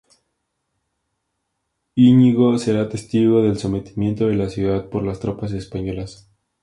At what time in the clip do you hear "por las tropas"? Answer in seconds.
4.89-5.51